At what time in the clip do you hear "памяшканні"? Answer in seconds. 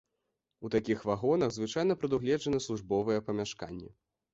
3.31-3.99